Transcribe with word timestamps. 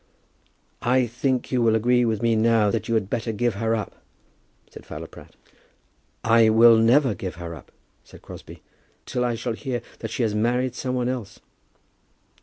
"I 0.81 1.05
think 1.05 1.51
you 1.51 1.61
will 1.61 1.75
agree 1.75 2.05
with 2.05 2.23
me 2.23 2.35
now 2.35 2.71
that 2.71 2.87
you 2.87 2.95
had 2.95 3.07
better 3.07 3.31
give 3.31 3.53
her 3.53 3.75
up," 3.75 3.93
said 4.71 4.83
Fowler 4.83 5.05
Pratt. 5.05 5.35
"I 6.23 6.49
will 6.49 6.77
never 6.77 7.13
give 7.13 7.35
her 7.35 7.53
up," 7.53 7.71
said 8.03 8.23
Crosbie, 8.23 8.63
"till 9.05 9.23
I 9.23 9.35
shall 9.35 9.53
hear 9.53 9.83
that 9.99 10.09
she 10.09 10.23
has 10.23 10.33
married 10.33 10.73
some 10.73 10.95
one 10.95 11.07
else." 11.07 11.39